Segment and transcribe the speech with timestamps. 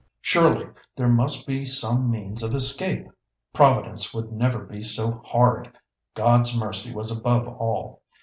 [0.23, 3.05] Surely there must be some means of escape!
[3.53, 5.77] Providence would never be so hard!
[6.15, 8.01] God's mercy was above all.